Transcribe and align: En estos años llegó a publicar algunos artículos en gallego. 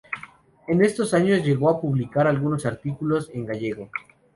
En 0.67 0.83
estos 0.83 1.13
años 1.13 1.45
llegó 1.45 1.69
a 1.69 1.79
publicar 1.79 2.25
algunos 2.25 2.65
artículos 2.65 3.29
en 3.35 3.45
gallego. 3.45 3.91